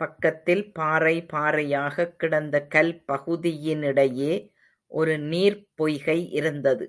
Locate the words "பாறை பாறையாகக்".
0.72-2.16